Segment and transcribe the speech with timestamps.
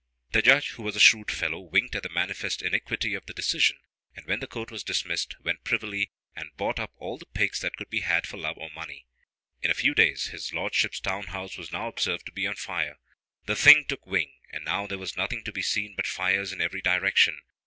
[0.31, 3.77] The judge, who was a shrewd fellow, winked at the manifest iniquity of the decision;
[4.15, 7.77] and when the court was dismissed, went privily, and bought up all the pigs that
[7.77, 9.05] could be had for love or money.
[9.61, 12.97] In a few days his Lordship's town house was observed to be on fire.
[13.45, 16.61] The thing took wing, and now there was nothing to be seen but fires in
[16.61, 17.39] every direction.